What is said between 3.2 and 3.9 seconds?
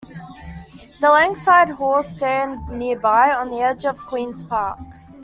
on the edge